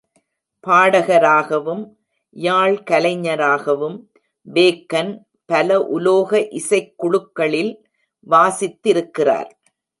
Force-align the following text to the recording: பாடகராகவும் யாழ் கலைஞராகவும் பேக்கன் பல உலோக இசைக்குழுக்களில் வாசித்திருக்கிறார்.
பாடகராகவும் 0.67 1.83
யாழ் 2.35 2.77
கலைஞராகவும் 2.83 3.97
பேக்கன் 4.47 5.11
பல 5.45 5.79
உலோக 5.87 6.39
இசைக்குழுக்களில் 6.51 7.73
வாசித்திருக்கிறார். 8.27 9.51